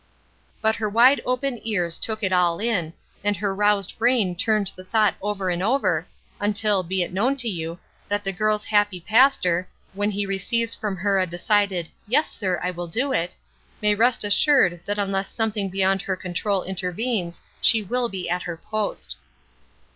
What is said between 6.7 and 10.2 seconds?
be it known to you, that that girl's happy pastor, when